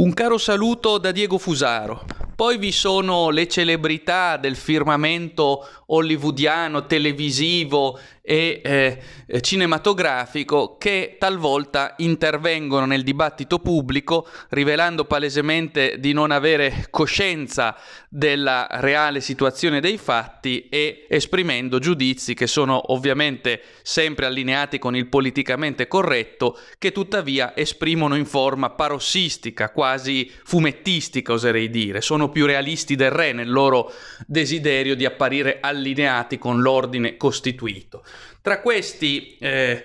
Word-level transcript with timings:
Un 0.00 0.14
caro 0.14 0.38
saluto 0.38 0.96
da 0.96 1.12
Diego 1.12 1.36
Fusaro. 1.36 2.19
Poi 2.40 2.56
vi 2.56 2.72
sono 2.72 3.28
le 3.28 3.46
celebrità 3.48 4.38
del 4.38 4.56
firmamento 4.56 5.68
hollywoodiano, 5.84 6.86
televisivo 6.86 7.98
e 8.22 8.60
eh, 8.62 9.40
cinematografico 9.40 10.76
che 10.78 11.16
talvolta 11.18 11.94
intervengono 11.98 12.86
nel 12.86 13.02
dibattito 13.02 13.58
pubblico 13.58 14.26
rivelando 14.50 15.04
palesemente 15.04 15.96
di 15.98 16.12
non 16.12 16.30
avere 16.30 16.86
coscienza 16.90 17.76
della 18.08 18.68
reale 18.70 19.20
situazione 19.20 19.80
dei 19.80 19.98
fatti 19.98 20.68
e 20.68 21.06
esprimendo 21.08 21.78
giudizi 21.78 22.34
che 22.34 22.46
sono 22.46 22.92
ovviamente 22.92 23.62
sempre 23.82 24.26
allineati 24.26 24.78
con 24.78 24.94
il 24.94 25.08
politicamente 25.08 25.88
corretto 25.88 26.56
che 26.78 26.92
tuttavia 26.92 27.56
esprimono 27.56 28.14
in 28.14 28.26
forma 28.26 28.70
parossistica, 28.70 29.70
quasi 29.70 30.30
fumettistica 30.44 31.32
oserei 31.32 31.68
dire, 31.68 32.00
sono 32.00 32.29
più 32.30 32.46
realisti 32.46 32.96
del 32.96 33.10
re 33.10 33.32
nel 33.32 33.50
loro 33.50 33.92
desiderio 34.26 34.94
di 34.94 35.04
apparire 35.04 35.58
allineati 35.60 36.38
con 36.38 36.60
l'ordine 36.60 37.16
costituito. 37.16 38.04
Tra 38.40 38.60
questi, 38.60 39.36
eh, 39.38 39.84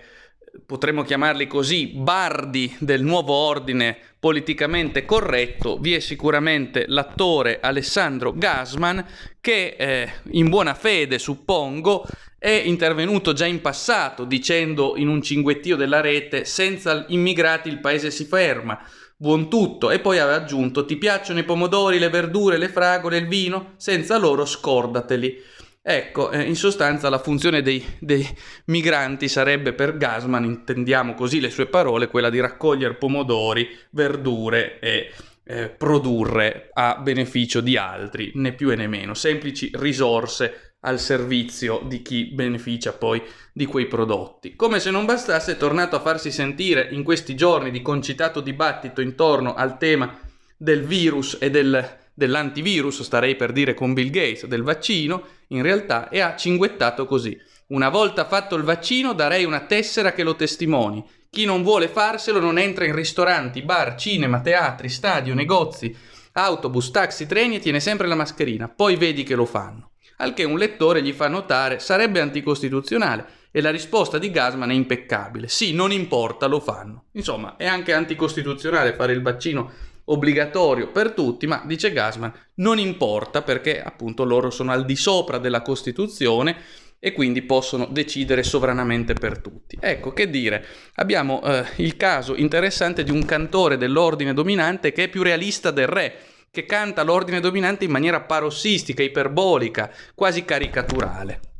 potremmo 0.65 1.03
chiamarli 1.03 1.47
così, 1.47 1.87
bardi 1.87 2.75
del 2.79 3.03
nuovo 3.03 3.33
ordine 3.33 3.97
politicamente 4.19 5.05
corretto, 5.05 5.77
vi 5.77 5.93
è 5.93 5.99
sicuramente 5.99 6.85
l'attore 6.87 7.59
Alessandro 7.61 8.33
Gasman 8.33 9.05
che 9.39 9.75
eh, 9.77 10.11
in 10.31 10.49
buona 10.49 10.73
fede, 10.73 11.19
suppongo, 11.19 12.05
è 12.37 12.49
intervenuto 12.49 13.33
già 13.33 13.45
in 13.45 13.61
passato 13.61 14.23
dicendo 14.23 14.93
in 14.97 15.07
un 15.07 15.21
cinguettio 15.21 15.75
della 15.75 16.01
rete 16.01 16.45
senza 16.45 17.05
immigrati 17.09 17.69
il 17.69 17.79
paese 17.79 18.11
si 18.11 18.25
ferma 18.25 18.79
buon 19.17 19.49
tutto, 19.49 19.91
e 19.91 19.99
poi 19.99 20.19
aveva 20.19 20.37
aggiunto 20.37 20.85
ti 20.85 20.97
piacciono 20.97 21.40
i 21.40 21.45
pomodori, 21.45 21.99
le 21.99 22.09
verdure, 22.09 22.57
le 22.57 22.67
fragole, 22.67 23.17
il 23.17 23.27
vino? 23.27 23.73
Senza 23.77 24.17
loro 24.17 24.45
scordateli. 24.45 25.41
Ecco, 25.87 26.31
eh, 26.31 26.41
in 26.41 26.55
sostanza 26.55 27.09
la 27.09 27.19
funzione 27.19 27.61
dei, 27.61 27.85
dei, 27.99 28.27
migranti 28.65 29.27
sarebbe 29.27 29.71
per 29.71 29.97
Gasman, 29.97 30.43
intendiamo 30.43 31.13
così 31.13 31.39
le 31.39 31.51
sue 31.51 31.67
parole, 31.67 32.07
quella 32.07 32.31
di 32.31 32.39
raccogliere 32.39 32.95
pomodori, 32.95 33.69
verdure 33.91 34.79
e 34.79 35.13
eh, 35.43 35.69
produrre 35.69 36.71
a 36.73 36.97
beneficio 36.97 37.61
di 37.61 37.77
altri, 37.77 38.31
né 38.33 38.53
più 38.53 38.71
e 38.71 38.75
né 38.75 38.87
meno, 38.87 39.13
semplici 39.13 39.69
risorse 39.75 40.73
al 40.79 40.99
servizio 40.99 41.83
di 41.85 42.01
chi 42.01 42.33
beneficia 42.33 42.91
poi 42.93 43.21
di 43.53 43.67
quei 43.67 43.85
prodotti. 43.85 44.55
Come 44.55 44.79
se 44.79 44.89
non 44.89 45.05
bastasse, 45.05 45.51
è 45.51 45.57
tornato 45.57 45.95
a 45.95 46.01
farsi 46.01 46.31
sentire 46.31 46.87
in 46.89 47.03
questi 47.03 47.35
giorni 47.35 47.69
di 47.69 47.83
concitato 47.83 48.41
dibattito 48.41 49.01
intorno 49.01 49.53
al 49.53 49.77
tema 49.77 50.17
del 50.57 50.83
virus 50.83 51.37
e 51.39 51.51
del, 51.51 51.97
dell'antivirus, 52.11 53.03
starei 53.03 53.35
per 53.35 53.51
dire 53.51 53.75
con 53.75 53.93
Bill 53.93 54.09
Gates, 54.09 54.45
del 54.47 54.63
vaccino, 54.63 55.34
in 55.49 55.62
realtà, 55.62 56.10
e 56.10 56.20
ha 56.20 56.35
cinguettato 56.35 57.05
così. 57.05 57.38
Una 57.68 57.90
volta 57.90 58.26
fatto 58.26 58.55
il 58.55 58.63
vaccino 58.63 59.13
darei 59.13 59.43
una 59.43 59.62
tessera 59.62 60.13
che 60.13 60.24
lo 60.24 60.35
testimoni. 60.35 61.04
Chi 61.29 61.46
non 61.46 61.63
vuole 61.63 61.87
farselo 61.87 62.40
non 62.40 62.57
entra 62.57 62.85
in 62.85 62.96
ristoranti, 62.96 63.62
bar, 63.62 63.96
cinema, 63.96 64.41
teatri, 64.41 64.90
stadio, 64.90 65.34
negozi, 65.34 65.96
autobus, 66.34 66.91
taxi, 66.91 67.25
treni 67.25 67.56
e 67.56 67.59
tiene 67.59 67.79
sempre 67.79 68.07
la 68.07 68.16
mascherina. 68.16 68.69
Poi 68.69 68.96
vedi 68.96 69.24
che 69.24 69.35
lo 69.35 69.46
fanno 69.46 69.90
al 70.18 70.34
che 70.34 70.44
un 70.44 70.57
lettore 70.57 71.02
gli 71.02 71.12
fa 71.12 71.28
notare 71.28 71.80
sarebbe 71.80 72.22
anticostituzionale 72.22 73.44
e 73.52 73.62
la 73.62 73.72
risposta 73.72 74.18
di 74.18 74.31
Gasman 74.31 74.69
è 74.69 74.74
impeccabile. 74.74 75.47
Sì, 75.47 75.74
non 75.74 75.91
importa, 75.91 76.46
lo 76.46 76.59
fanno. 76.59 77.06
Insomma, 77.13 77.56
è 77.57 77.66
anche 77.66 77.94
anticostituzionale 77.94 78.94
fare 78.94 79.13
il 79.13 79.22
vaccino 79.22 79.72
obbligatorio 80.06 80.91
per 80.91 81.11
tutti, 81.11 81.47
ma 81.47 81.63
dice 81.66 81.91
Gasman, 81.91 82.34
non 82.56 82.79
importa 82.79 83.41
perché 83.41 83.81
appunto 83.81 84.24
loro 84.24 84.50
sono 84.50 84.72
al 84.72 84.85
di 84.85 84.96
sopra 84.96 85.38
della 85.38 85.62
Costituzione 85.62 86.57
e 87.00 87.12
quindi 87.12 87.44
possono 87.44 87.85
decidere 87.85 88.44
sovranamente 88.44 89.13
per 89.13 89.40
tutti. 89.40 89.78
Ecco, 89.80 90.12
che 90.12 90.30
dire, 90.30 90.66
abbiamo 90.96 91.44
eh, 91.44 91.66
il 91.78 91.97
caso 91.97 92.35
interessante 92.35 93.03
di 93.03 93.12
un 93.12 93.25
cantore 93.25 93.78
dell'ordine 93.78 94.34
dominante 94.34 94.91
che 94.91 95.03
è 95.03 95.09
più 95.09 95.22
realista 95.22 95.72
del 95.72 95.88
re 95.88 96.16
che 96.50 96.66
canta 96.66 97.03
l'ordine 97.03 97.41
dominante 97.41 97.84
in 97.84 97.91
maniera 97.91 98.22
parossistica, 98.22 99.03
iperbolica, 99.03 99.91
quasi 100.16 100.46
caricaturale. 100.46 101.55